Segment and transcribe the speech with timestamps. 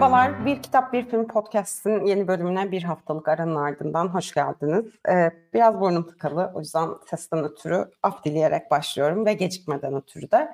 [0.00, 4.84] Merhabalar, Bir Kitap Bir Film Podcast'ın yeni bölümüne bir haftalık aranın ardından hoş geldiniz.
[5.08, 10.48] Ee, biraz burnum tıkalı, o yüzden sesten ötürü af dileyerek başlıyorum ve gecikmeden ötürü de.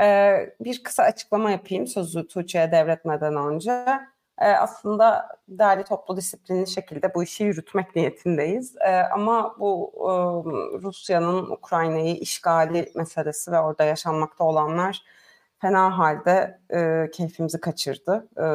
[0.00, 3.84] Ee, bir kısa açıklama yapayım sözü Tuğçe'ye devretmeden önce.
[4.38, 8.76] Ee, aslında değerli toplu disiplinli şekilde bu işi yürütmek niyetindeyiz.
[8.76, 10.12] Ee, ama bu e,
[10.82, 15.02] Rusya'nın Ukrayna'yı işgali meselesi ve orada yaşanmakta olanlar
[15.60, 18.28] fena halde e, keyfimizi kaçırdı.
[18.38, 18.46] E,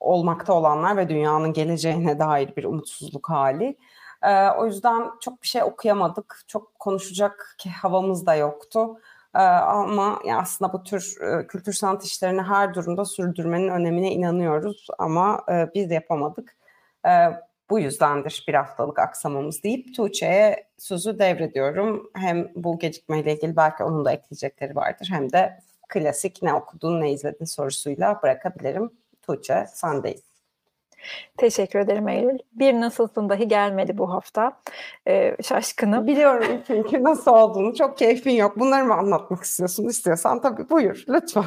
[0.00, 3.76] olmakta olanlar ve dünyanın geleceğine dair bir umutsuzluk hali.
[4.22, 6.40] E, o yüzden çok bir şey okuyamadık.
[6.46, 9.00] Çok konuşacak havamız da yoktu.
[9.34, 14.86] E, ama yani aslında bu tür e, kültür sanat işlerini her durumda sürdürmenin önemine inanıyoruz.
[14.98, 16.56] Ama e, biz yapamadık.
[17.06, 17.10] E,
[17.70, 22.10] bu yüzdendir bir haftalık aksamamız deyip Tuğçe'ye sözü devrediyorum.
[22.14, 25.58] Hem bu gecikmeyle ilgili belki onun da ekleyecekleri vardır hem de
[25.88, 28.90] klasik ne okudun ne izledin sorusuyla bırakabilirim.
[29.22, 30.28] Tuğçe sendeyiz.
[31.36, 32.38] Teşekkür ederim Eylül.
[32.52, 34.60] Bir nasılsın dahi gelmedi bu hafta.
[35.08, 36.06] Ee, şaşkınım.
[36.06, 37.74] Biliyorum çünkü nasıl olduğunu.
[37.74, 38.58] Çok keyfin yok.
[38.58, 39.88] Bunları mı anlatmak istiyorsun?
[39.88, 41.44] İstiyorsan tabii buyur lütfen.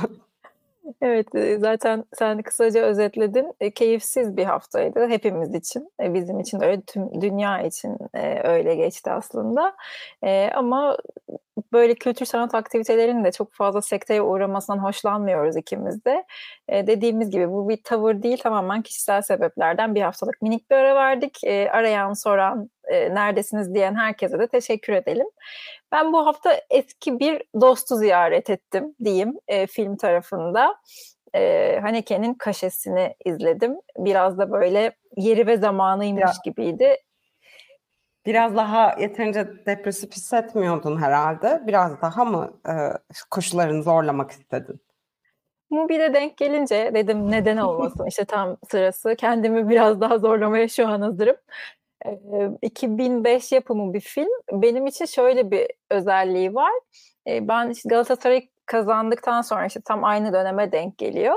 [1.01, 3.53] Evet e, zaten sen kısaca özetledin.
[3.59, 5.89] E, keyifsiz bir haftaydı hepimiz için.
[6.03, 7.97] E, bizim için öyle tüm dünya için
[8.43, 9.75] öyle geçti aslında.
[10.55, 10.97] Ama
[11.73, 16.25] böyle kültür sanat aktivitelerinin de çok fazla sekteye uğramasından hoşlanmıyoruz ikimiz de.
[16.69, 21.39] Dediğimiz gibi bu bir tavır değil tamamen kişisel sebeplerden bir haftalık minik bir ara verdik.
[21.71, 25.28] Arayan, soran, neredesiniz diyen herkese de teşekkür edelim.
[25.92, 30.75] Ben bu hafta eski bir dostu ziyaret ettim diyeyim e, film tarafında.
[31.36, 33.75] E, Haneke'nin kaşesini izledim.
[33.97, 36.97] Biraz da böyle yeri ve zamanıymış ya, gibiydi.
[38.25, 41.62] Biraz daha yeterince depresif hissetmiyordun herhalde.
[41.68, 42.74] Biraz daha mı e,
[43.30, 44.81] koşullarını zorlamak istedin?
[45.69, 49.16] Mubi'de denk gelince dedim neden olmasın işte tam sırası.
[49.16, 51.35] Kendimi biraz daha zorlamaya şu an hazırım.
[52.62, 54.29] 2005 yapımı bir film.
[54.51, 56.72] Benim için şöyle bir özelliği var.
[57.28, 61.35] Ben işte Galatasaray kazandıktan sonra işte tam aynı döneme denk geliyor.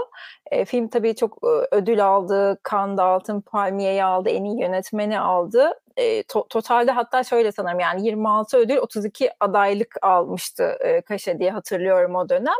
[0.67, 1.39] Film tabii çok
[1.71, 5.73] ödül aldı, Cannes Altın Palmiye'yi aldı, en iyi yönetmeni aldı.
[5.97, 11.51] E, to- totalde hatta şöyle sanırım yani 26 ödül 32 adaylık almıştı e, Kaşe diye
[11.51, 12.55] hatırlıyorum o dönem.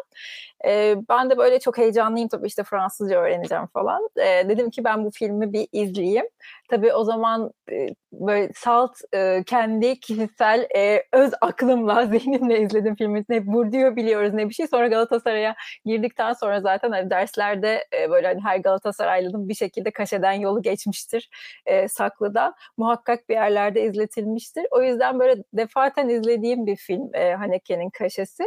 [0.67, 4.09] E, ben de böyle çok heyecanlıyım tabii işte Fransızca öğreneceğim falan.
[4.17, 6.27] E, dedim ki ben bu filmi bir izleyeyim.
[6.71, 13.25] Tabii o zaman e, böyle salt e, kendi kişisel e, öz aklımla, zihnimle izledim filmi.
[13.29, 14.67] Ne Bourdieu biliyoruz ne bir şey.
[14.67, 15.55] Sonra Galatasaray'a
[15.85, 21.31] girdikten sonra zaten hani derslerde e, böyle hani her Galatasaraylı'nın bir şekilde kaşeden yolu geçmiştir
[21.67, 22.55] e, saklıda.
[22.77, 24.67] Muhakkak bir yerlerde izletilmiştir.
[24.71, 28.45] O yüzden böyle defaten izlediğim bir film e, Haneke'nin kaşesi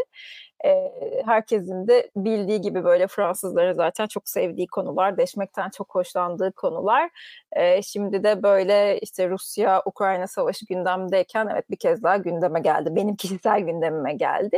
[0.66, 0.92] e,
[1.26, 7.10] herkesin de bildiği gibi böyle Fransızların zaten çok sevdiği konular, deşmekten çok hoşlandığı konular.
[7.52, 12.90] E, şimdi de böyle işte Rusya-Ukrayna savaşı gündemdeyken evet bir kez daha gündeme geldi.
[12.96, 14.58] Benim kişisel gündemime geldi.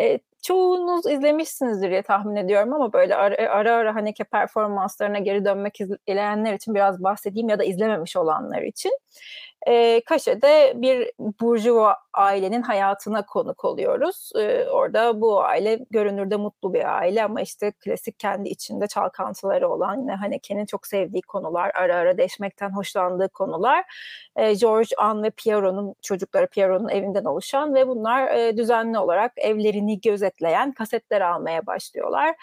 [0.00, 5.80] E, çoğunuz izlemişsinizdir diye tahmin ediyorum ama böyle ara ara, ara Haneke performanslarına geri dönmek
[5.80, 8.92] isteyenler için biraz bahsedeyim ya da izlememiş olanlar için.
[9.66, 11.10] E, Kaşe'de bir
[11.40, 14.32] burjuva ailenin hayatına konuk oluyoruz.
[14.36, 20.00] E, orada bu aile görünürde mutlu bir aile ama işte klasik kendi içinde çalkantıları olan
[20.00, 23.84] yine Haneke'nin çok sevdiği konular, ara ara deşmekten hoşlandığı konular.
[24.36, 30.00] E, George, Anne ve Pierrot'un çocukları Pierrot'un evinden oluşan ve bunlar e, düzenli olarak evlerini
[30.00, 32.34] gözetleyen kasetler almaya başlıyorlar.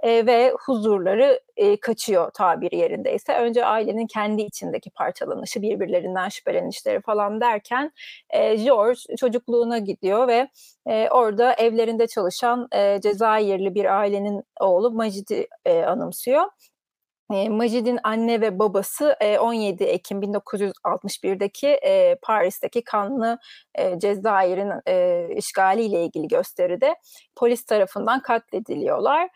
[0.00, 3.34] E, ve huzurları e, kaçıyor tabiri yerindeyse.
[3.34, 6.28] Önce ailenin kendi içindeki parçalanışı, birbirlerinden
[6.72, 7.92] şüphelenişleri falan derken
[8.30, 10.48] e, George çocukluğuna gidiyor ve
[10.86, 16.44] e, orada evlerinde çalışan e, Cezayirli bir ailenin oğlu Majid'i e, anımsıyor.
[17.30, 23.38] Majid'in anne ve babası e, 17 Ekim 1961'deki e, Paris'teki kanlı
[23.98, 24.70] Cezayir'in
[25.36, 26.94] işgaliyle ilgili gösteride
[27.36, 29.28] polis tarafından katlediliyorlar.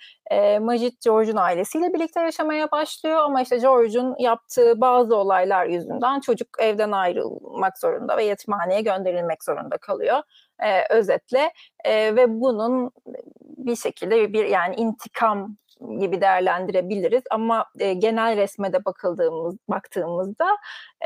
[0.61, 6.93] Majid George'un ailesiyle birlikte yaşamaya başlıyor ama işte George'un yaptığı bazı olaylar yüzünden çocuk evden
[6.93, 10.23] ayrılmak zorunda ve yetimhaneye gönderilmek zorunda kalıyor.
[10.59, 11.53] E, özetle
[11.85, 12.91] e, ve bunun
[13.41, 15.57] bir şekilde bir yani intikam
[16.01, 17.23] gibi değerlendirebiliriz.
[17.31, 20.57] Ama e, genel resme de bakıldığımız baktığımızda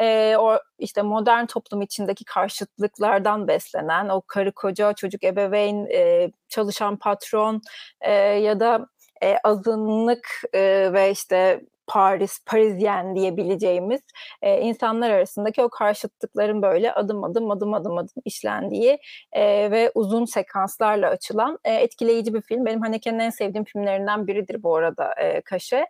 [0.01, 6.97] e, o işte modern toplum içindeki karşıtlıklardan beslenen o karı koca çocuk ebeveyn e, çalışan
[6.97, 7.61] patron
[8.01, 8.87] e, ya da
[9.23, 14.01] e, azınlık e, ve işte Paris, Parisyen diyebileceğimiz
[14.43, 18.99] e, insanlar arasındaki o karşıtlıkların böyle adım adım adım adım adım işlendiği
[19.33, 22.67] e, ve uzun sekanslarla açılan e, etkileyici bir film.
[22.67, 25.87] Benim Haneke'nin en sevdiğim filmlerinden biridir bu arada e, Kaşe.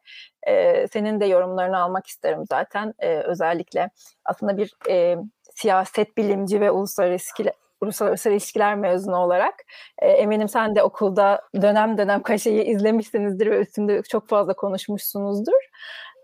[0.47, 2.95] E, senin de yorumlarını almak isterim zaten.
[2.99, 3.91] E, özellikle
[4.25, 5.17] aslında bir e,
[5.55, 7.35] siyaset bilimci ve uluslararası
[7.81, 9.55] uluslararası ilişkiler mezunu olarak
[9.99, 15.69] e, eminim sen de okulda dönem dönem Kaşe'yi izlemişsinizdir ve üstünde çok fazla konuşmuşsunuzdur.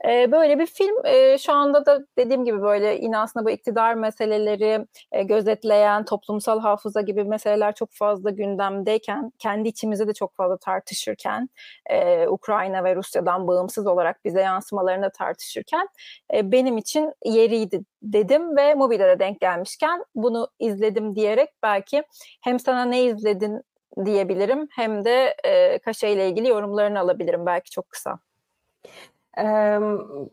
[0.05, 4.87] Böyle bir film e, şu anda da dediğim gibi böyle yine aslında bu iktidar meseleleri
[5.13, 11.49] e, gözetleyen toplumsal hafıza gibi meseleler çok fazla gündemdeyken kendi içimizde de çok fazla tartışırken
[12.29, 15.89] Ukrayna ve Rusya'dan bağımsız olarak bize yansımalarını tartışırken
[16.33, 22.03] benim için yeriydi dedim ve Mubi'de de denk gelmişken bunu izledim diyerek belki
[22.43, 23.63] hem sana ne izledin
[24.05, 28.19] diyebilirim hem de e, Kaşe ile ilgili yorumlarını alabilirim belki çok kısa.
[29.39, 29.79] Ee,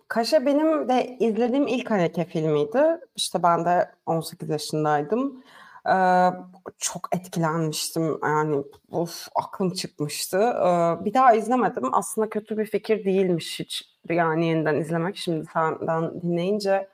[0.07, 2.99] Kaşe benim de izlediğim ilk Haneke filmiydi.
[3.15, 5.43] İşte ben de 18 yaşındaydım.
[5.89, 6.29] Ee,
[6.77, 10.37] çok etkilenmiştim yani of aklım çıkmıştı.
[10.37, 11.93] Ee, bir daha izlemedim.
[11.93, 15.17] Aslında kötü bir fikir değilmiş hiç yani yeniden izlemek.
[15.17, 16.87] Şimdi senden dinleyince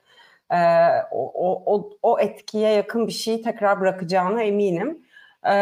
[0.51, 0.57] e,
[1.12, 1.31] o,
[1.75, 5.06] o, o etkiye yakın bir şeyi tekrar bırakacağına eminim.
[5.48, 5.54] Ee,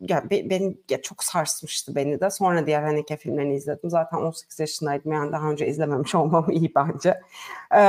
[0.00, 2.30] ya be, beni ya çok sarsmıştı beni de.
[2.30, 3.90] Sonra diğer Haneke filmlerini izledim.
[3.90, 7.20] Zaten 18 yaşındaydım yani daha önce izlememiş olmam iyi bence.
[7.74, 7.80] Ee,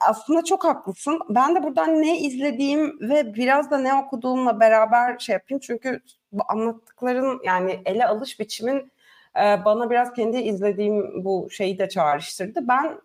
[0.00, 1.20] aslında çok haklısın.
[1.28, 5.60] Ben de buradan ne izlediğim ve biraz da ne okuduğumla beraber şey yapayım.
[5.60, 6.00] Çünkü
[6.32, 8.92] bu anlattıkların yani ele alış biçimin
[9.36, 12.68] e, bana biraz kendi izlediğim bu şeyi de çağrıştırdı.
[12.68, 13.00] Ben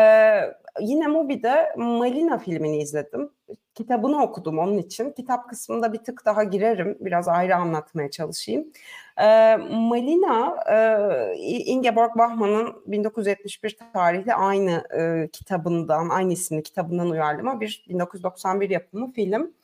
[0.80, 3.30] yine Mubi'de Malina filmini izledim
[3.78, 5.12] kitabını okudum onun için.
[5.12, 6.98] Kitap kısmında bir tık daha girerim.
[7.00, 8.72] Biraz ayrı anlatmaya çalışayım.
[9.16, 11.34] E, Malina, e,
[11.64, 19.54] Ingeborg Bachmann'ın 1971 tarihli aynı e, kitabından, aynı isimli kitabından uyarlama bir 1991 yapımı film.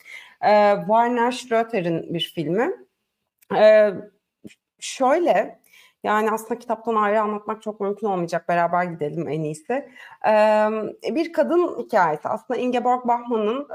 [0.40, 2.70] E, Werner Schröter'in bir filmi.
[3.56, 3.90] E,
[4.80, 5.58] şöyle,
[6.04, 8.48] yani aslında kitaptan ayrı anlatmak çok mümkün olmayacak.
[8.48, 9.88] Beraber gidelim en iyisi.
[11.14, 12.28] Bir kadın hikayesi.
[12.28, 13.68] Aslında Ingeborg Bachmann'ın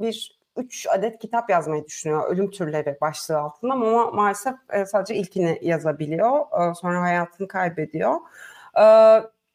[0.00, 2.28] bir üç adet kitap yazmayı düşünüyor.
[2.28, 4.54] Ölüm türleri başlığı altında ama maalesef
[4.86, 6.46] sadece ilkini yazabiliyor.
[6.74, 8.14] Sonra hayatını kaybediyor.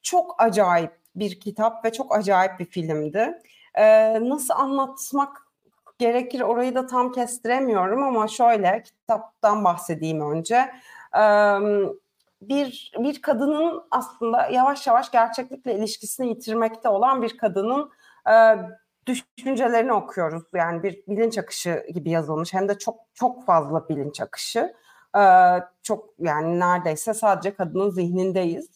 [0.02, 3.40] Çok acayip bir kitap ve çok acayip bir filmdi.
[4.22, 5.48] Nasıl anlatmak
[6.00, 10.72] gerekir orayı da tam kestiremiyorum ama şöyle kitaptan bahsedeyim önce
[12.42, 17.92] bir bir kadının aslında yavaş yavaş gerçeklikle ilişkisini yitirmekte olan bir kadının
[19.06, 20.44] düşüncelerini okuyoruz.
[20.54, 24.74] Yani bir bilinç akışı gibi yazılmış hem de çok çok fazla bilinç akışı.
[25.84, 28.70] çok yani neredeyse sadece kadının zihnindeyiz.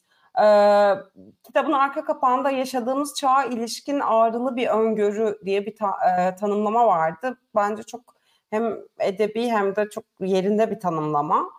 [1.43, 5.91] kitabın arka kapağında yaşadığımız çağa ilişkin ağrılı bir öngörü diye bir ta,
[6.35, 7.37] tanımlama vardı.
[7.55, 8.15] Bence çok
[8.49, 11.49] hem edebi hem de çok yerinde bir tanımlama.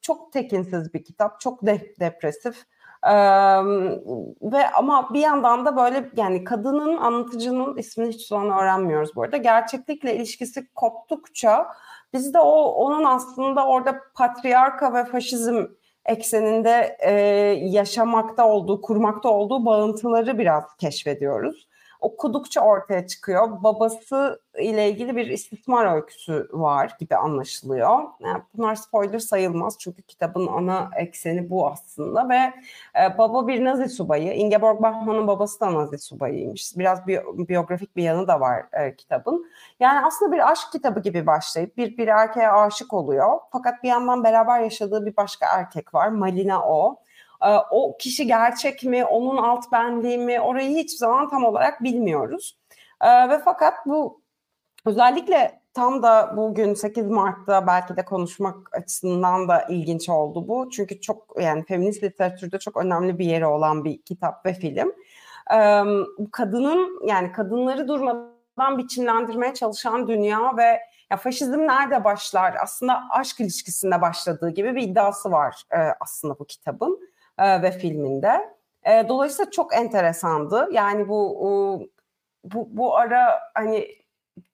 [0.00, 2.64] Çok tekinsiz bir kitap, çok de- depresif.
[3.06, 3.12] Ee,
[4.42, 9.36] ve ama bir yandan da böyle yani kadının anlatıcının ismini hiç zaman öğrenmiyoruz bu arada.
[9.36, 11.66] Gerçeklikle ilişkisi koptukça
[12.12, 15.64] biz de o onun aslında orada patriarka ve faşizm
[16.06, 17.12] ekseninde e,
[17.68, 21.68] yaşamakta olduğu, kurmakta olduğu bağıntıları biraz keşfediyoruz
[22.02, 23.62] okudukça ortaya çıkıyor.
[23.62, 27.98] Babası ile ilgili bir istismar öyküsü var gibi anlaşılıyor.
[28.20, 32.52] Yani bunlar spoiler sayılmaz çünkü kitabın ana ekseni bu aslında ve
[33.00, 34.32] e, baba bir Nazi subayı.
[34.32, 36.72] Ingeborg Bachmann'ın babası da Nazi subayıymış.
[36.76, 39.46] Biraz bi- biyografik bir yanı da var e, kitabın.
[39.80, 43.38] Yani aslında bir aşk kitabı gibi başlayıp bir bir erkeğe aşık oluyor.
[43.52, 46.08] Fakat bir yandan beraber yaşadığı bir başka erkek var.
[46.08, 46.96] Malina o.
[47.42, 52.58] Ee, o kişi gerçek mi, onun alt benliği mi orayı hiç zaman tam olarak bilmiyoruz.
[53.00, 54.22] Ee, ve fakat bu
[54.86, 60.70] özellikle tam da bugün 8 Mart'ta belki de konuşmak açısından da ilginç oldu bu.
[60.70, 64.92] Çünkü çok yani feminist literatürde çok önemli bir yeri olan bir kitap ve film.
[65.54, 65.82] Ee,
[66.32, 70.80] kadının yani kadınları durmadan biçimlendirmeye çalışan dünya ve
[71.10, 72.54] ya faşizm nerede başlar?
[72.62, 78.54] Aslında aşk ilişkisinde başladığı gibi bir iddiası var e, aslında bu kitabın e, ve filminde.
[78.84, 80.68] E, dolayısıyla çok enteresandı.
[80.72, 81.88] Yani bu
[82.44, 83.88] bu bu ara hani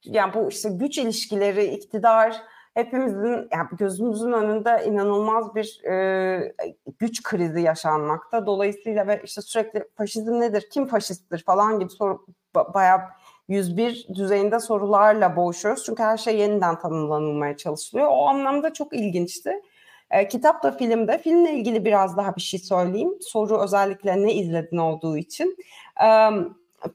[0.05, 2.43] yani bu işte güç ilişkileri, iktidar
[2.75, 6.55] hepimizin yani gözümüzün önünde inanılmaz bir e,
[6.99, 8.47] güç krizi yaşanmakta.
[8.47, 13.01] Dolayısıyla ve işte sürekli faşizm nedir, kim faşisttir falan gibi soru bayağı
[13.49, 15.85] 101 düzeyinde sorularla boğuşuyoruz.
[15.85, 18.09] Çünkü her şey yeniden tanımlanılmaya çalışılıyor.
[18.11, 19.63] O anlamda çok ilginçti.
[20.11, 21.19] E, kitap da filmde.
[21.19, 23.15] Filmle ilgili biraz daha bir şey söyleyeyim.
[23.21, 25.57] Soru özellikle ne izledin olduğu için.
[26.05, 26.31] E,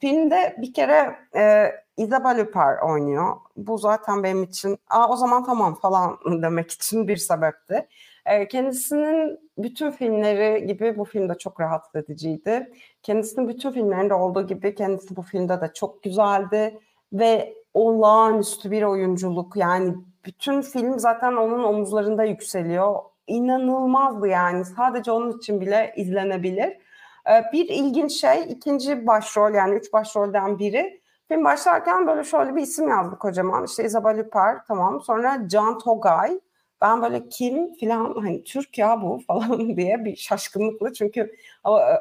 [0.01, 3.35] filmde bir kere e, Isabelle Huppert oynuyor.
[3.57, 7.87] Bu zaten benim için Aa, o zaman tamam falan demek için bir sebepti.
[8.25, 12.73] E, kendisinin bütün filmleri gibi bu filmde çok rahatsız ediciydi.
[13.03, 16.79] Kendisinin bütün filmlerinde olduğu gibi kendisi bu filmde de çok güzeldi
[17.13, 19.55] ve olağanüstü bir oyunculuk.
[19.55, 22.95] Yani bütün film zaten onun omuzlarında yükseliyor.
[23.27, 24.65] İnanılmazdı yani.
[24.65, 26.77] Sadece onun için bile izlenebilir.
[27.29, 31.01] Ee, bir ilginç şey ikinci başrol yani üç başrolden biri.
[31.27, 33.65] Film başlarken böyle şöyle bir isim yazdı kocaman.
[33.65, 35.01] İşte Isabelle Huppert tamam.
[35.01, 36.39] Sonra Can Togay.
[36.81, 41.31] Ben böyle kim filan hani Türk ya bu falan diye bir şaşkınlıkla çünkü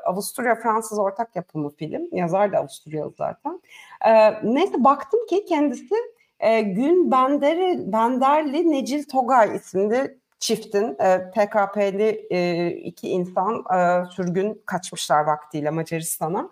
[0.05, 2.09] Avusturya Fransız ortak yapımı film.
[2.13, 3.61] Yazar da Avusturyalı zaten.
[4.07, 5.95] Ee, neyse baktım ki kendisi
[6.43, 14.63] e, Gün Benderi, Benderli Necil Togay isimli çiftin e, PKP'li e, iki insan e, sürgün
[14.67, 16.51] kaçmışlar vaktiyle Macaristan'a.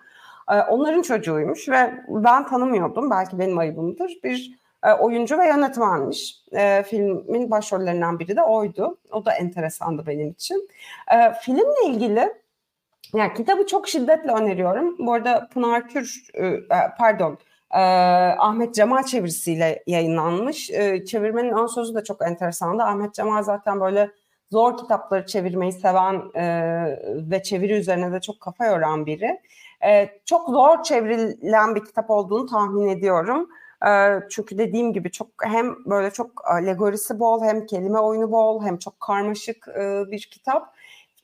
[0.50, 3.10] E, onların çocuğuymuş ve ben tanımıyordum.
[3.10, 4.18] Belki benim ayıbımdır.
[4.24, 6.36] Bir e, oyuncu ve yönetmenmiş.
[6.52, 8.98] E, filmin başrollerinden biri de oydu.
[9.12, 10.68] O da enteresandı benim için.
[11.12, 12.32] E, filmle ilgili
[13.14, 14.96] yani kitabı çok şiddetle öneriyorum.
[14.98, 16.62] Bu arada Pınar Kür, e, e
[16.98, 17.38] pardon
[17.74, 17.80] e,
[18.38, 20.70] Ahmet Cemal çevirisiyle yayınlanmış.
[20.70, 22.82] E, çevirmenin ön sözü de çok enteresandı.
[22.82, 24.10] Ahmet Cemal zaten böyle
[24.50, 26.44] zor kitapları çevirmeyi seven e,
[27.30, 29.40] ve çeviri üzerine de çok kafa yoran biri.
[29.86, 33.48] E, çok zor çevrilen bir kitap olduğunu tahmin ediyorum.
[33.86, 38.78] E, çünkü dediğim gibi çok hem böyle çok alegorisi bol hem kelime oyunu bol hem
[38.78, 40.74] çok karmaşık e, bir kitap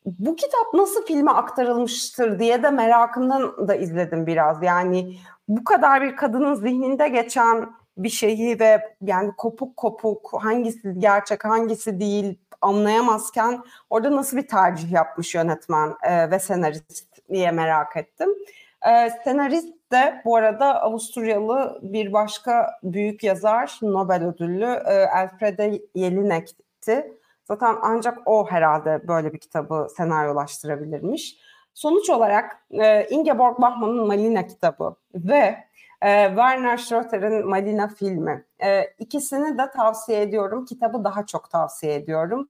[0.06, 4.62] bu kitap nasıl filme aktarılmıştır diye de merakımdan da izledim biraz.
[4.62, 5.16] Yani
[5.48, 12.00] bu kadar bir kadının zihninde geçen bir şeyi ve yani kopuk kopuk hangisi gerçek hangisi
[12.00, 18.28] değil anlayamazken orada nasıl bir tercih yapmış yönetmen e, ve senarist diye merak ettim.
[18.88, 25.58] E, senarist de bu arada Avusturyalı bir başka büyük yazar Nobel ödüllü e, Alfred
[25.96, 27.12] Jelinek'ti.
[27.44, 31.36] Zaten ancak o herhalde böyle bir kitabı senaryolaştırabilirmiş.
[31.76, 35.64] Sonuç olarak e, Ingeborg Bachmann'ın Malina kitabı ve
[36.02, 38.44] e, Werner Schröter'in Malina filmi.
[38.64, 40.64] E, ikisini de tavsiye ediyorum.
[40.64, 42.48] Kitabı daha çok tavsiye ediyorum.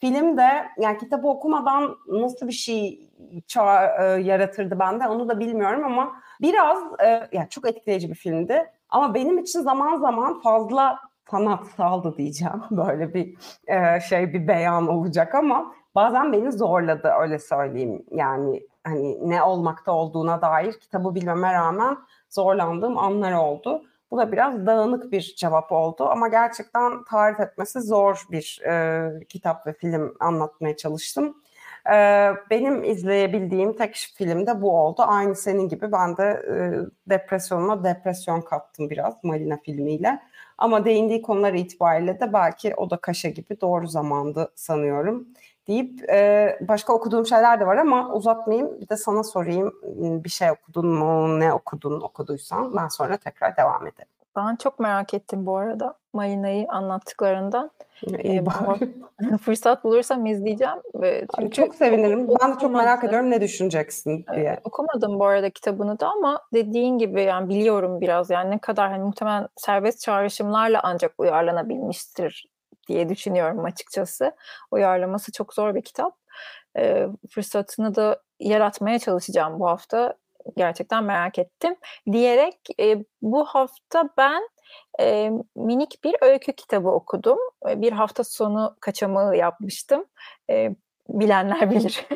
[0.00, 3.10] Film de yani kitabı okumadan nasıl bir şey
[3.46, 8.72] çağ, e, yaratırdı bende onu da bilmiyorum ama biraz e, yani çok etkileyici bir filmdi.
[8.88, 10.98] Ama benim için zaman zaman fazla
[11.30, 12.62] sanatsaldı diyeceğim.
[12.70, 18.04] Böyle bir e, şey bir beyan olacak ama bazen beni zorladı öyle söyleyeyim.
[18.10, 21.98] Yani hani ne olmakta olduğuna dair kitabı bilmeme rağmen
[22.30, 23.82] zorlandığım anlar oldu.
[24.10, 29.66] Bu da biraz dağınık bir cevap oldu ama gerçekten tarif etmesi zor bir e, kitap
[29.66, 31.36] ve film anlatmaya çalıştım.
[31.92, 35.02] E, benim izleyebildiğim tek film de bu oldu.
[35.06, 36.54] Aynı senin gibi ben de e,
[37.10, 40.22] depresyonuma depresyon kattım biraz Malina filmiyle.
[40.58, 45.28] Ama değindiği konular itibariyle de belki o da kaşe gibi doğru zamandı sanıyorum
[45.68, 49.72] deyip e, başka okuduğum şeyler de var ama uzatmayayım bir de sana sorayım
[50.24, 54.08] bir şey okudun mu ne okudun okuduysan ben sonra tekrar devam edelim.
[54.36, 57.70] Ben çok merak ettim bu arada Marina'yı anlattıklarından.
[58.06, 58.44] İyi
[59.22, 60.76] ee, fırsat bulursam izleyeceğim.
[61.36, 62.28] Çünkü çok sevinirim.
[62.42, 64.50] Ben de çok merak ediyorum ne düşüneceksin diye.
[64.50, 68.90] Ee, okumadım bu arada kitabını da ama dediğin gibi yani biliyorum biraz yani ne kadar
[68.90, 72.46] hani muhtemelen serbest çağrışımlarla ancak uyarlanabilmiştir
[72.88, 74.32] diye düşünüyorum açıkçası.
[74.70, 76.16] Uyarlaması çok zor bir kitap.
[76.78, 80.14] Ee, fırsatını da yaratmaya çalışacağım bu hafta
[80.56, 81.76] gerçekten merak ettim
[82.12, 84.48] diyerek e, bu hafta ben
[85.00, 87.38] e, minik bir öykü kitabı okudum.
[87.68, 90.04] E, bir hafta sonu kaçamağı yapmıştım.
[90.50, 90.70] E,
[91.08, 92.06] bilenler bilir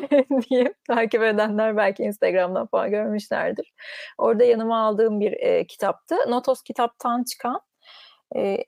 [0.49, 3.73] diye takip edenler belki Instagram'dan falan görmüşlerdir.
[4.17, 6.15] Orada yanıma aldığım bir e, kitaptı.
[6.27, 7.72] Notos kitaptan çıkan e,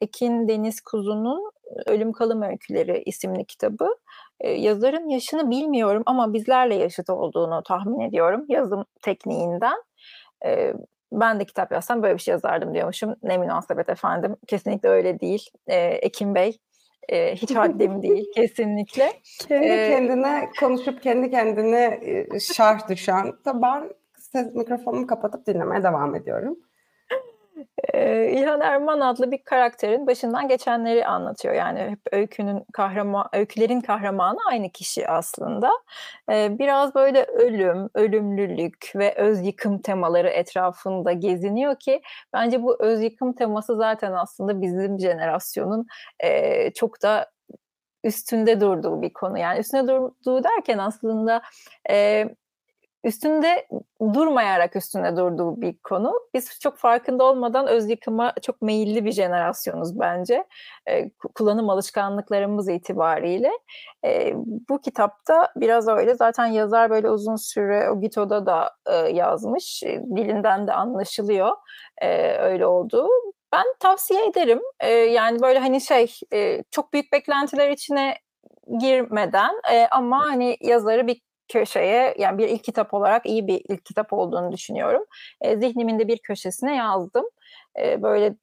[0.02, 1.52] Ekin Deniz Kuzu'nun
[1.86, 3.88] Ölüm Kalım Öyküleri isimli kitabı.
[4.44, 9.78] Yazarın yaşını bilmiyorum ama bizlerle yaşıt olduğunu tahmin ediyorum yazım tekniğinden.
[11.12, 13.16] Ben de kitap yazsam böyle bir şey yazardım diyormuşum.
[13.24, 14.36] Ne münasebet efendim.
[14.48, 15.50] Kesinlikle öyle değil.
[15.68, 16.58] E, Ekim Bey
[17.10, 19.14] e, hiç haddim değil kesinlikle.
[19.48, 22.00] Kendi ee, kendine konuşup kendi kendine
[22.40, 23.34] şarj düşen.
[23.46, 26.58] Ben ses mikrofonumu kapatıp dinlemeye devam ediyorum.
[27.94, 31.54] Ee, İlhan Erman adlı bir karakterin başından geçenleri anlatıyor.
[31.54, 35.72] Yani hep öykünün kahraman, öykülerin kahramanı aynı kişi aslında.
[36.30, 42.02] Biraz böyle ölüm, ölümlülük ve öz yıkım temaları etrafında geziniyor ki
[42.34, 45.86] bence bu öz yıkım teması zaten aslında bizim jenerasyonun
[46.76, 47.32] çok da
[48.04, 49.38] üstünde durduğu bir konu.
[49.38, 51.42] Yani üstünde durduğu derken aslında
[53.06, 53.68] üstünde
[54.14, 56.14] durmayarak üstünde durduğu bir konu.
[56.34, 60.46] Biz çok farkında olmadan öz yıkıma çok meyilli bir jenerasyonuz bence.
[60.90, 63.52] E, kullanım alışkanlıklarımız itibariyle.
[64.06, 64.34] E,
[64.70, 66.16] bu kitapta biraz öyle.
[66.16, 69.84] Zaten yazar böyle uzun süre o Gito'da da e, yazmış.
[69.84, 71.52] E, dilinden de anlaşılıyor
[72.02, 73.08] e, öyle olduğu.
[73.54, 74.62] Ben tavsiye ederim.
[74.80, 78.18] E, yani böyle hani şey e, çok büyük beklentiler içine
[78.80, 83.86] girmeden e, ama hani yazarı bir köşeye yani bir ilk kitap olarak iyi bir ilk
[83.86, 85.06] kitap olduğunu düşünüyorum.
[85.42, 87.26] E, zihnimin de bir köşesine yazdım.
[87.80, 88.36] E, böyle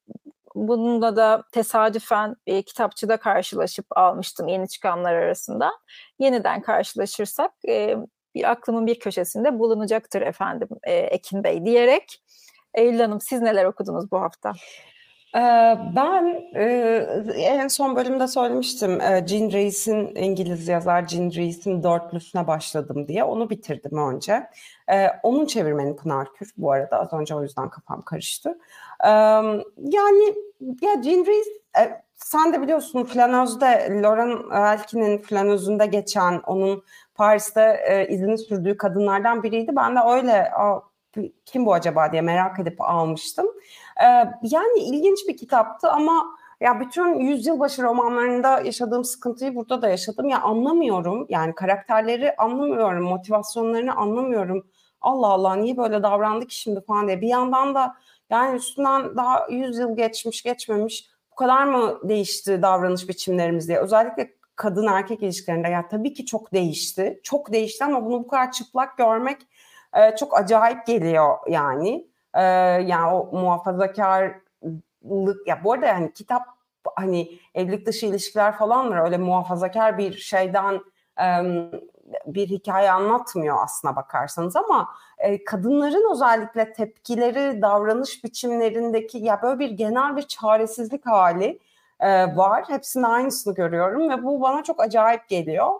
[0.55, 5.71] bununla da tesadüfen bir kitapçıda karşılaşıp almıştım yeni çıkanlar arasında.
[6.19, 7.95] Yeniden karşılaşırsak e,
[8.35, 12.23] bir aklımın bir köşesinde bulunacaktır efendim e, Ekin Bey diyerek.
[12.73, 14.53] Eylül Hanım siz neler okudunuz bu hafta?
[15.95, 16.43] Ben
[17.35, 18.99] en son bölümde söylemiştim.
[19.01, 23.23] Jean Reis'in İngiliz yazar Jean Reis'in dörtlüsüne başladım diye.
[23.23, 24.47] Onu bitirdim önce.
[25.23, 26.99] Onun çevirmeni Pınar Kür bu arada.
[26.99, 28.57] Az önce o yüzden kafam karıştı.
[29.77, 30.35] Yani
[30.81, 31.47] ya Jean Reis
[32.15, 36.83] sen de biliyorsun Flanöz'de Lauren Elkin'in Flanöz'ünde geçen onun
[37.15, 39.75] Paris'te izini sürdüğü kadınlardan biriydi.
[39.75, 40.51] Ben de öyle
[41.45, 43.47] kim bu acaba diye merak edip almıştım.
[44.01, 44.05] Ee,
[44.41, 46.25] yani ilginç bir kitaptı ama
[46.61, 50.29] ya bütün yüzyılbaşı romanlarında yaşadığım sıkıntıyı burada da yaşadım.
[50.29, 54.67] Ya anlamıyorum yani karakterleri anlamıyorum, motivasyonlarını anlamıyorum.
[55.01, 57.21] Allah Allah niye böyle davrandı ki şimdi falan diye.
[57.21, 57.95] Bir yandan da
[58.29, 63.79] yani üstünden daha yüz yıl geçmiş geçmemiş bu kadar mı değişti davranış biçimlerimiz diye.
[63.79, 67.19] Özellikle kadın erkek ilişkilerinde ya tabii ki çok değişti.
[67.23, 69.37] Çok değişti ama bunu bu kadar çıplak görmek
[69.93, 72.12] e, çok acayip geliyor yani.
[72.33, 76.43] E, yani o muhafazakarlık ya bu arada yani kitap
[76.95, 80.81] hani evlilik dışı ilişkiler falan var öyle muhafazakar bir şeyden
[81.19, 81.25] e,
[82.25, 89.69] bir hikaye anlatmıyor aslına bakarsanız ama e, kadınların özellikle tepkileri, davranış biçimlerindeki ya böyle bir
[89.69, 91.59] genel bir çaresizlik hali
[91.99, 92.63] e, var.
[92.67, 95.71] Hepsinin aynısını görüyorum ve bu bana çok acayip geliyor.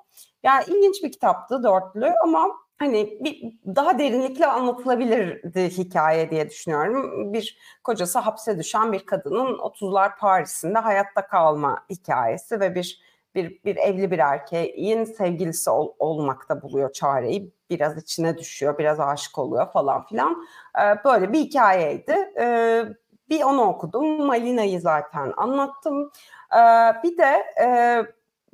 [0.43, 7.33] Yani ilginç bir kitaptı dörtlü ama hani bir daha derinlikli anlatılabilirdi hikaye diye düşünüyorum.
[7.33, 13.75] Bir kocası hapse düşen bir kadının 30'lar Paris'inde hayatta kalma hikayesi ve bir bir, bir
[13.75, 17.53] evli bir erkeğin sevgilisi ol, olmakta buluyor çareyi.
[17.69, 20.45] Biraz içine düşüyor, biraz aşık oluyor falan filan.
[20.79, 22.15] Ee, böyle bir hikayeydi.
[22.39, 22.85] Ee,
[23.29, 24.25] bir onu okudum.
[24.25, 26.11] Malina'yı zaten anlattım.
[26.53, 26.57] Ee,
[27.03, 27.67] bir de e,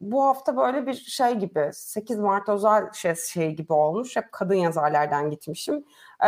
[0.01, 4.15] bu hafta böyle bir şey gibi 8 Mart özel şey, şey gibi olmuş.
[4.15, 5.75] Hep kadın yazarlardan gitmişim.
[6.23, 6.27] E,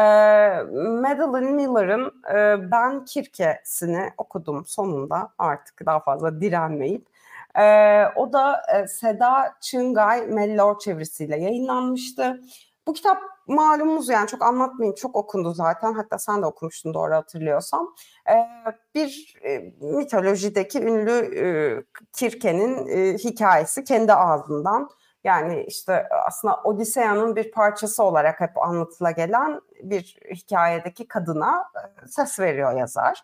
[1.01, 7.07] Madeline Miller'ın e, Ben Kirke'sini okudum sonunda artık daha fazla direnmeyip.
[7.55, 12.41] E, o da e, Seda Çıngay Mellor çevirisiyle yayınlanmıştı.
[12.91, 17.95] Bu kitap malumuz yani çok anlatmayayım çok okundu zaten hatta sen de okumuştun doğru hatırlıyorsam.
[18.29, 18.33] Ee,
[18.95, 21.45] bir e, mitolojideki ünlü e,
[22.13, 24.89] Kirke'nin e, hikayesi kendi ağzından
[25.23, 31.63] yani işte aslında Odiseya'nın bir parçası olarak hep anlatıla gelen bir hikayedeki kadına
[32.03, 33.23] e, ses veriyor yazar.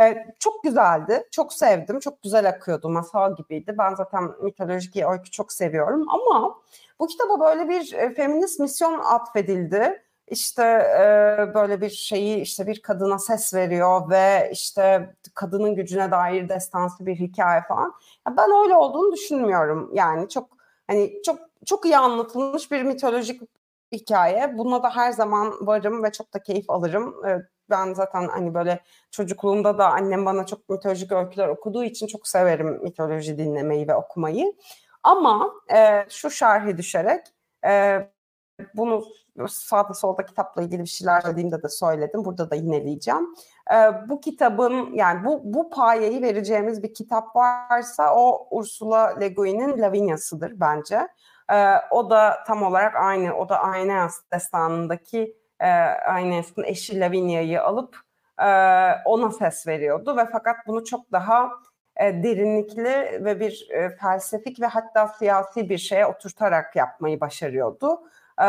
[0.00, 3.74] Ee, çok güzeldi, çok sevdim, çok güzel akıyordu, masal gibiydi.
[3.78, 6.58] Ben zaten mitolojik öykü çok seviyorum ama
[7.00, 10.02] bu kitaba böyle bir e, feminist misyon atfedildi.
[10.26, 16.48] İşte e, böyle bir şeyi işte bir kadına ses veriyor ve işte kadının gücüne dair
[16.48, 17.94] destansı bir hikaye falan.
[18.28, 19.90] Ya ben öyle olduğunu düşünmüyorum.
[19.94, 20.48] Yani çok
[20.86, 23.42] hani çok çok iyi anlatılmış bir mitolojik
[23.92, 24.58] hikaye.
[24.58, 27.26] Buna da her zaman varım ve çok da keyif alırım.
[27.26, 27.38] E,
[27.70, 28.80] ben zaten hani böyle
[29.10, 34.52] çocukluğumda da annem bana çok mitolojik öyküler okuduğu için çok severim mitoloji dinlemeyi ve okumayı.
[35.02, 37.26] Ama e, şu şerhi düşerek
[37.66, 38.00] e,
[38.74, 39.04] bunu
[39.48, 42.24] sağda solda kitapla ilgili bir şeyler söylediğimde de söyledim.
[42.24, 43.34] Burada da yineleyeceğim.
[43.72, 49.82] E, bu kitabın yani bu bu payeyi vereceğimiz bir kitap varsa o Ursula Le Guin'in
[49.82, 51.08] Lavinia'sıdır bence.
[51.52, 53.34] E, o da tam olarak aynı.
[53.34, 55.66] O da Aeneas destanındaki e,
[56.06, 58.00] Aeneas'ın eşi Lavinia'yı alıp
[58.38, 58.48] e,
[59.04, 61.50] ona ses veriyordu ve fakat bunu çok daha
[61.96, 68.00] e, derinlikli ve bir e, felsefik ve hatta siyasi bir şeye oturtarak yapmayı başarıyordu.
[68.42, 68.46] E,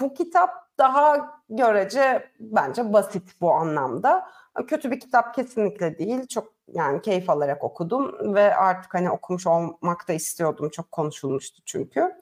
[0.00, 4.28] bu kitap daha görece bence basit bu anlamda.
[4.66, 6.26] Kötü bir kitap kesinlikle değil.
[6.26, 10.70] Çok yani keyif alarak okudum ve artık hani okumuş olmak da istiyordum.
[10.70, 12.14] Çok konuşulmuştu çünkü.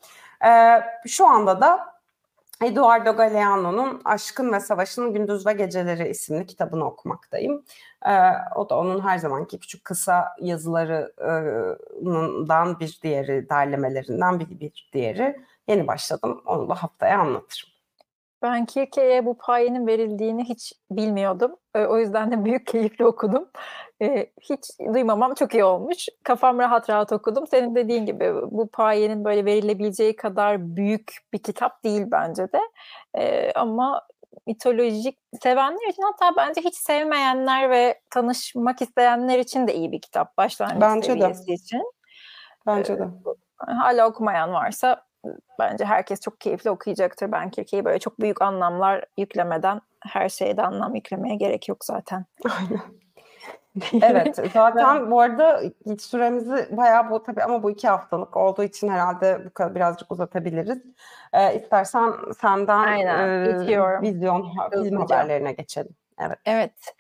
[0.47, 1.94] E, şu anda da
[2.65, 7.65] Eduardo Galeano'nun Aşkın ve Savaşın Gündüz ve Geceleri isimli kitabını okumaktayım.
[8.07, 8.11] Ee,
[8.57, 15.41] o da onun her zamanki küçük kısa yazılarından bir diğeri, derlemelerinden bir, bir diğeri.
[15.69, 17.74] Yeni başladım, onu da haftaya anlatırım.
[18.45, 21.57] Ben Kirke'ye bu payenin verildiğini hiç bilmiyordum.
[21.75, 23.49] O yüzden de büyük keyifle okudum.
[24.41, 24.61] Hiç
[24.95, 26.07] duymamam çok iyi olmuş.
[26.23, 27.47] Kafam rahat rahat okudum.
[27.47, 32.61] Senin dediğin gibi bu payenin böyle verilebileceği kadar büyük bir kitap değil bence de.
[33.55, 34.03] Ama
[34.47, 40.37] mitolojik sevenler için hatta bence hiç sevmeyenler ve tanışmak isteyenler için de iyi bir kitap
[40.37, 41.53] başlangıç bence seviyesi de.
[41.53, 41.83] için.
[42.67, 43.09] Bence de.
[43.57, 45.05] Hala okumayan varsa
[45.59, 47.33] bence herkes çok keyifli okuyacaktır.
[47.33, 52.27] Ben Kirke'yi böyle çok büyük anlamlar yüklemeden her şeye de anlam yüklemeye gerek yok zaten.
[52.45, 52.83] Aynen.
[54.03, 58.89] evet zaten bu arada hiç süremizi bayağı bu tabii ama bu iki haftalık olduğu için
[58.89, 60.83] herhalde bu kadar birazcık uzatabiliriz.
[61.33, 65.95] Ee, istersen senden Aynen, e, vizyon film haberlerine geçelim.
[66.21, 66.39] Evet.
[66.47, 66.95] Evet.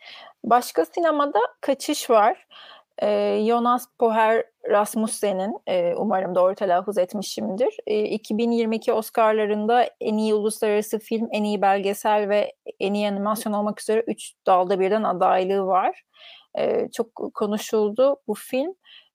[0.44, 2.46] Başka sinemada Kaçış var.
[3.02, 10.98] E, Jonas Poher Rasmussen'in, e, umarım doğru telaffuz etmişimdir, e, 2022 Oscar'larında en iyi uluslararası
[10.98, 16.02] film, en iyi belgesel ve en iyi animasyon olmak üzere 3 dalda birden adaylığı var.
[16.58, 18.74] E, çok konuşuldu bu film.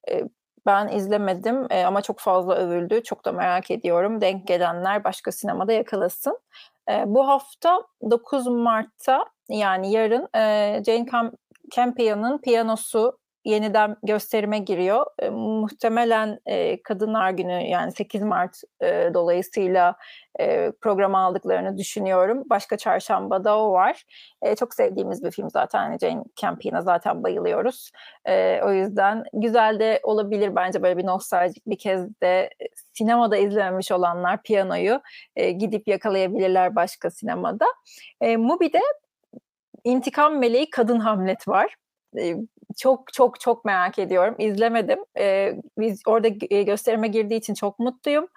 [0.10, 0.24] E,
[0.66, 3.04] ben izlemedim e, ama çok fazla övüldü.
[3.04, 4.22] Çok da merak ediyorum.
[4.22, 6.40] Denk gelenler başka sinemada yakalasın.
[6.92, 11.32] E, bu hafta 9 Mart'ta yani yarın e, Jane Cam
[11.76, 15.06] Campion'ın piyanosu yeniden gösterime giriyor.
[15.20, 19.96] E, muhtemelen e, Kadınlar Günü yani 8 Mart e, dolayısıyla
[20.40, 22.44] e, programa aldıklarını düşünüyorum.
[22.50, 24.04] Başka çarşambada o var.
[24.42, 25.84] E, çok sevdiğimiz bir film zaten.
[25.84, 27.92] Yani Jane Campion'a zaten bayılıyoruz.
[28.26, 32.50] E, o yüzden güzel de olabilir bence böyle bir nostaljik bir kez de
[32.94, 35.02] sinemada izlememiş olanlar piyanoyu
[35.36, 37.66] e, gidip yakalayabilirler başka sinemada.
[38.22, 38.82] E, Mubi'de
[39.84, 41.76] İntikam Meleği Kadın Hamlet var
[42.78, 44.36] çok çok çok merak ediyorum.
[44.38, 45.00] İzlemedim.
[45.20, 46.28] E, biz orada
[46.62, 48.28] gösterime girdiği için çok mutluyum.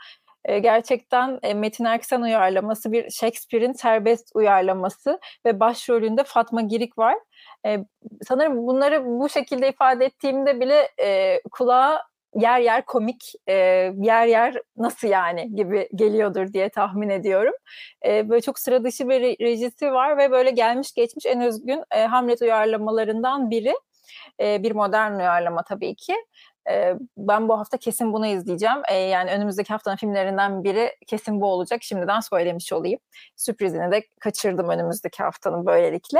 [0.44, 7.14] E, gerçekten Metin Erksan uyarlaması bir Shakespeare'in serbest uyarlaması ve başrolünde Fatma Girik var.
[7.66, 7.78] E,
[8.28, 12.02] sanırım bunları bu şekilde ifade ettiğimde bile e, kulağa
[12.34, 13.54] yer yer komik, e,
[14.00, 17.54] yer yer nasıl yani gibi geliyordur diye tahmin ediyorum.
[18.06, 22.04] E, böyle çok sıra dışı bir rejisi var ve böyle gelmiş geçmiş en özgün e,
[22.04, 23.74] Hamlet uyarlamalarından biri.
[24.40, 26.16] E, bir modern uyarlama tabii ki.
[26.70, 28.82] E, ben bu hafta kesin bunu izleyeceğim.
[28.88, 31.82] E, yani önümüzdeki haftanın filmlerinden biri kesin bu olacak.
[31.82, 33.00] Şimdiden söylemiş olayım.
[33.36, 36.18] Sürprizini de kaçırdım önümüzdeki haftanın böylelikle.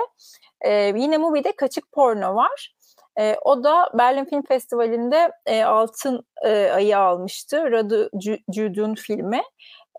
[0.61, 2.75] E, yine Movie'de Kaçık Porno var.
[3.19, 7.71] E, o da Berlin Film Festivali'nde e, altın e, ayı almıştı.
[7.73, 8.11] Radu
[8.53, 9.43] Judun filmi.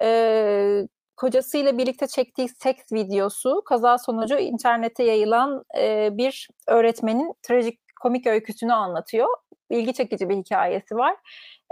[0.01, 8.27] E, kocasıyla birlikte çektiği seks videosu kaza sonucu internete yayılan e, bir öğretmenin trajik komik
[8.27, 9.27] öyküsünü anlatıyor.
[9.69, 11.15] İlgi çekici bir hikayesi var.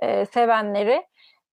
[0.01, 1.05] E, sevenleri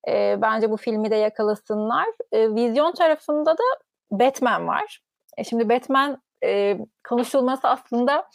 [0.08, 2.06] e, bence bu filmi de yakalasınlar.
[2.32, 3.62] E, vizyon tarafında da
[4.10, 5.00] Batman var.
[5.36, 8.28] E, şimdi Batman e, konuşulması aslında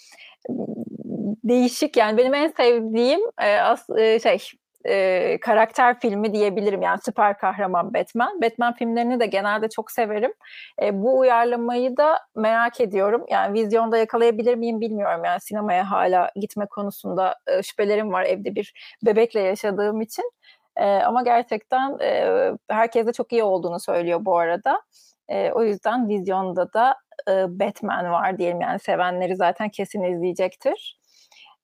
[1.43, 4.38] değişik yani benim en sevdiğim e, as, e, şey
[4.86, 8.41] e, karakter filmi diyebilirim yani süper kahraman Batman.
[8.41, 10.34] Batman filmlerini de genelde çok severim.
[10.82, 13.26] E, bu uyarlamayı da merak ediyorum.
[13.30, 15.24] Yani vizyonda yakalayabilir miyim bilmiyorum.
[15.26, 18.74] Yani sinemaya hala gitme konusunda e, şüphelerim var evde bir
[19.06, 20.32] bebekle yaşadığım için.
[20.76, 24.82] E, ama gerçekten e, herkes de çok iyi olduğunu söylüyor bu arada.
[25.30, 26.96] E, o yüzden vizyonda da
[27.30, 31.03] e, Batman var diyelim yani sevenleri zaten kesin izleyecektir.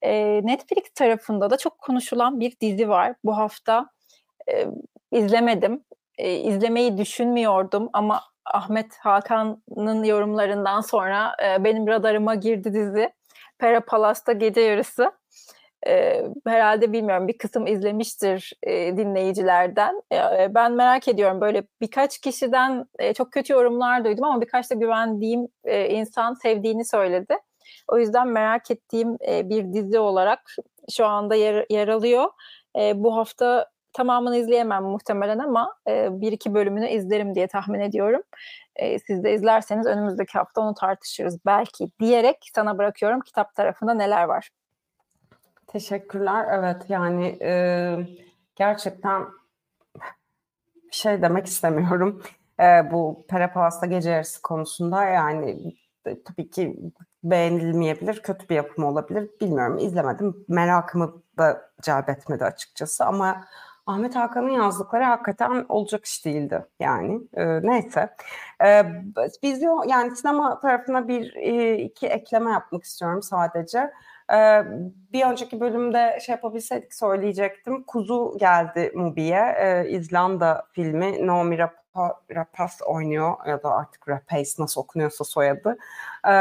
[0.01, 3.15] E, Netflix tarafında da çok konuşulan bir dizi var.
[3.23, 3.89] Bu hafta
[4.51, 4.65] e,
[5.12, 5.83] izlemedim.
[6.17, 13.13] E, izlemeyi düşünmüyordum ama Ahmet Hakan'ın yorumlarından sonra e, benim radarıma girdi dizi.
[13.59, 15.12] Pera Palas'ta gece yarısı.
[15.88, 20.01] E, herhalde bilmiyorum bir kısım izlemiştir e, dinleyicilerden.
[20.13, 24.75] E, ben merak ediyorum böyle birkaç kişiden e, çok kötü yorumlar duydum ama birkaç da
[24.75, 27.38] güvendiğim e, insan sevdiğini söyledi.
[27.88, 30.55] O yüzden merak ettiğim e, bir dizi olarak
[30.91, 32.25] şu anda yer, yer alıyor.
[32.79, 38.21] E, bu hafta tamamını izleyemem muhtemelen ama e, bir iki bölümünü izlerim diye tahmin ediyorum.
[38.75, 44.23] E, siz de izlerseniz önümüzdeki hafta onu tartışırız belki diyerek sana bırakıyorum kitap tarafında neler
[44.23, 44.49] var.
[45.67, 46.45] Teşekkürler.
[46.51, 47.51] Evet yani e,
[48.55, 49.25] gerçekten
[50.91, 52.23] şey demek istemiyorum.
[52.60, 56.79] E, bu Perapalasta gece yarısı konusunda yani e, tabii ki
[57.23, 59.29] beğenilmeyebilir, kötü bir yapım olabilir.
[59.41, 60.45] Bilmiyorum, izlemedim.
[60.47, 63.45] Merakımı da celp etmedi açıkçası ama
[63.89, 67.21] Ahmet Hakan'ın yazdıkları hakikaten olacak iş değildi yani.
[67.34, 68.15] E, neyse.
[68.63, 68.84] E,
[69.43, 73.91] biz yani sinema tarafına bir e, iki ekleme yapmak istiyorum sadece.
[74.33, 74.63] E,
[75.13, 77.83] bir önceki bölümde şey yapabilseydik söyleyecektim.
[77.83, 79.55] Kuzu geldi Mubi'ye.
[79.59, 81.27] E, İzlanda filmi.
[81.27, 85.77] Naomi Rapa, Rapace oynuyor ya da artık Rapace nasıl okunuyorsa soyadı.
[86.27, 86.33] E,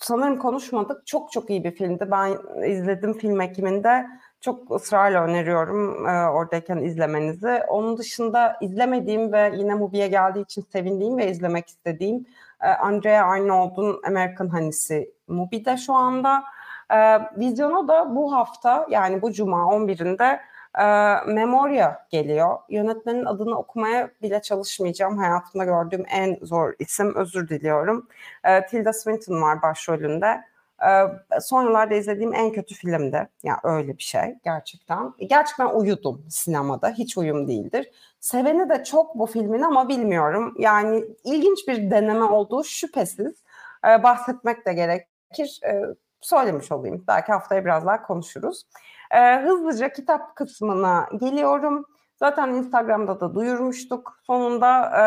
[0.00, 1.06] sanırım konuşmadık.
[1.06, 2.10] Çok çok iyi bir filmdi.
[2.10, 4.06] Ben izledim film ekiminde
[4.40, 7.60] çok ısrarla öneriyorum e, oradayken izlemenizi.
[7.68, 12.26] Onun dışında izlemediğim ve yine Mubi'ye geldiği için sevindiğim ve izlemek istediğim
[12.62, 16.44] e, Andrea Arnold'un American Honey'si Mubi'de şu anda.
[16.90, 20.40] E, vizyona da bu hafta yani bu cuma 11'inde
[20.78, 20.84] e,
[21.32, 22.58] Memoria geliyor.
[22.68, 25.18] Yönetmenin adını okumaya bile çalışmayacağım.
[25.18, 27.14] Hayatımda gördüğüm en zor isim.
[27.14, 28.08] Özür diliyorum.
[28.44, 30.42] E, Tilda Swinton var başrolünde.
[30.82, 33.28] Ee, son yıllarda izlediğim en kötü filmdi.
[33.42, 35.12] Yani öyle bir şey gerçekten.
[35.18, 36.90] Gerçekten uyudum sinemada.
[36.90, 37.90] Hiç uyum değildir.
[38.20, 40.54] Seveni de çok bu filmin ama bilmiyorum.
[40.58, 43.34] Yani ilginç bir deneme olduğu şüphesiz.
[43.88, 44.72] Ee, bahsetmek de
[45.32, 45.60] gerekir.
[45.64, 45.82] Ee,
[46.20, 47.04] söylemiş olayım.
[47.08, 48.62] Belki haftaya biraz daha konuşuruz.
[49.10, 51.86] Ee, hızlıca kitap kısmına geliyorum.
[52.16, 54.20] Zaten Instagram'da da duyurmuştuk.
[54.22, 55.06] Sonunda e,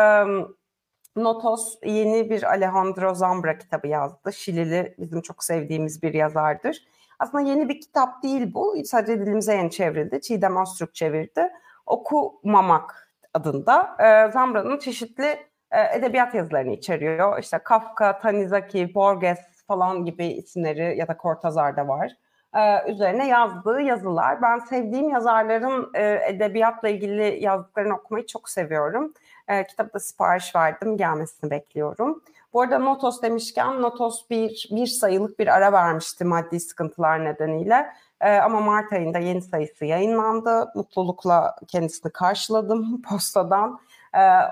[1.16, 4.32] Notos yeni bir Alejandro Zambra kitabı yazdı.
[4.32, 6.84] Şilili bizim çok sevdiğimiz bir yazardır.
[7.18, 8.76] Aslında yeni bir kitap değil bu.
[8.84, 10.20] Sadece dilimize yeni çevrildi.
[10.20, 11.48] Çiğdem Astruk çevirdi.
[11.86, 13.96] Okumamak adında.
[14.00, 15.38] Ee, Zambra'nın çeşitli
[15.70, 17.38] e, edebiyat yazılarını içeriyor.
[17.38, 19.38] İşte Kafka, Tanizaki, Borges
[19.70, 22.16] falan gibi isimleri ya da Cortázar da var.
[22.56, 24.42] Ee, üzerine yazdığı yazılar.
[24.42, 29.14] Ben sevdiğim yazarların e, edebiyatla ilgili yazdıklarını okumayı çok seviyorum.
[29.48, 30.96] E, kitapta sipariş verdim.
[30.96, 32.22] Gelmesini bekliyorum.
[32.52, 37.86] Bu arada Notos demişken Notos bir, bir sayılık bir ara vermişti maddi sıkıntılar nedeniyle.
[38.20, 40.72] E, ama Mart ayında yeni sayısı yayınlandı.
[40.74, 43.80] Mutlulukla kendisini karşıladım postadan.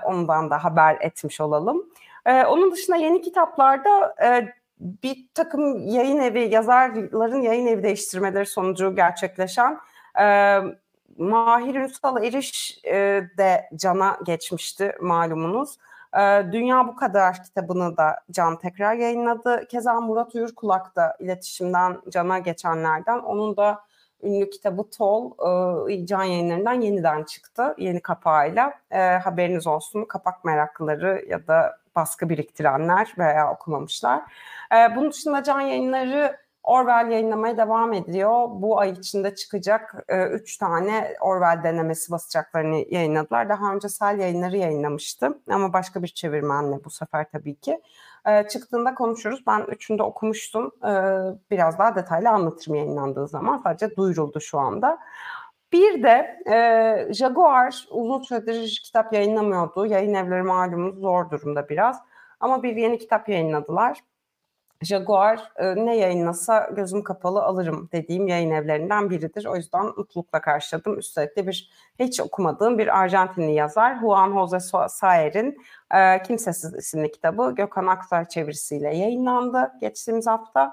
[0.05, 1.85] Ondan da haber etmiş olalım.
[2.25, 9.79] Onun dışında yeni kitaplarda e, bir takım yayın evi, yazarların yayın evi değiştirmeleri sonucu gerçekleşen
[10.21, 10.57] e,
[11.17, 12.95] Mahir Ünsal Eriş e,
[13.37, 15.77] de Can'a geçmişti malumunuz.
[16.17, 19.67] E, Dünya Bu Kadar kitabını da Can tekrar yayınladı.
[19.67, 23.19] Keza Murat Uyurkulak da iletişimden Can'a geçenlerden.
[23.19, 23.81] Onun da
[24.23, 25.31] ünlü kitabı Tol
[25.89, 27.75] e, Can yayınlarından yeniden çıktı.
[27.77, 28.73] Yeni kapağıyla.
[28.91, 34.21] E, haberiniz olsun kapak meraklıları ya da baskı biriktirenler veya okumamışlar.
[34.75, 38.47] E, bunun dışında Can yayınları Orwell yayınlamaya devam ediyor.
[38.51, 43.49] Bu ay içinde çıkacak e, üç tane Orwell denemesi basacaklarını yayınladılar.
[43.49, 47.81] Daha önce Sel yayınları yayınlamıştı ama başka bir çevirmenle bu sefer tabii ki.
[48.25, 49.43] E, çıktığında konuşuruz.
[49.47, 50.71] Ben üçünü de okumuştum.
[50.83, 50.91] E,
[51.51, 53.61] biraz daha detaylı anlatırım yayınlandığı zaman.
[53.63, 54.99] Sadece duyuruldu şu anda.
[55.71, 59.85] Bir de e, Jaguar uzun süredir kitap yayınlamıyordu.
[59.85, 61.99] Yayın evleri malumunuz zor durumda biraz.
[62.39, 63.99] Ama bir yeni kitap yayınladılar.
[64.81, 69.45] Jaguar e, ne yayınlasa gözüm kapalı alırım dediğim yayın evlerinden biridir.
[69.45, 70.99] O yüzden mutlulukla karşıladım.
[70.99, 75.57] Üstelik de bir hiç okumadığım bir Arjantinli yazar Juan Jose Saer'in
[75.93, 80.71] e, Kimsesiz isimli kitabı Gökhan Aksar çevirisiyle yayınlandı geçtiğimiz hafta.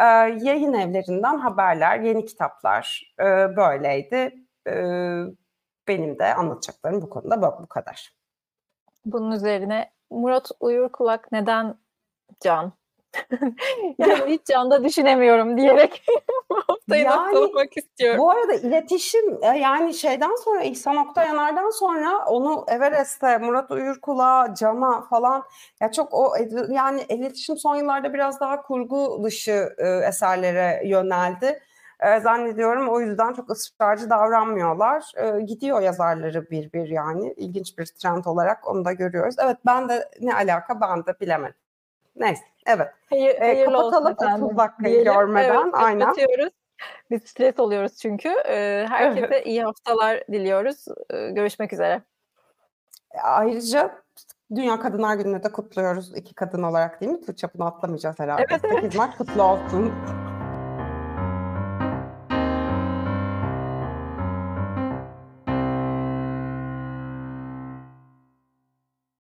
[0.00, 0.04] E,
[0.42, 3.24] yayın evlerinden haberler, yeni kitaplar e,
[3.56, 4.34] böyleydi.
[4.68, 4.74] E,
[5.88, 8.12] benim de anlatacaklarım bu konuda bu kadar.
[9.04, 11.74] Bunun üzerine Murat Uyurkulak neden
[12.40, 12.72] Can
[13.98, 16.04] yani hiç canda düşünemiyorum diyerek
[16.88, 18.18] haftayı yani, noktalamak istiyorum.
[18.18, 25.02] Bu arada iletişim e, yani şeyden sonra İhsan Oktayanar'dan sonra onu Everest'e, Murat Uyurkul'a, Can'a
[25.02, 25.44] falan
[25.80, 26.34] ya çok o
[26.68, 31.62] yani iletişim son yıllarda biraz daha kurgu dışı e, eserlere yöneldi.
[32.00, 35.12] E, zannediyorum o yüzden çok ısrarcı davranmıyorlar.
[35.16, 39.34] E, gidiyor yazarları bir bir yani ilginç bir trend olarak onu da görüyoruz.
[39.44, 41.54] Evet ben de ne alaka ben de bilemedim.
[42.16, 42.88] Neyse evet.
[43.10, 45.62] Hayır, e, kapatalım 30 dakikayı görmeden.
[45.62, 46.00] Evet, Aynen.
[46.00, 46.63] Kapatıyoruz.
[47.10, 48.28] Biz stres oluyoruz çünkü.
[48.28, 50.84] E, herkese iyi haftalar diliyoruz.
[51.10, 52.02] E, görüşmek üzere.
[53.22, 54.04] Ayrıca
[54.54, 57.20] Dünya Kadınlar Günü'nü de kutluyoruz iki kadın olarak değil mi?
[57.20, 58.44] Tuğçe bunu atlamayacağız herhalde.
[58.50, 58.82] Evet, evet.
[58.82, 59.92] 8 Mart kutlu olsun.